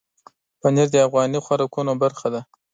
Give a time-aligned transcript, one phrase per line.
[0.59, 2.41] پنېر د افغاني خوراکونو برخه ده.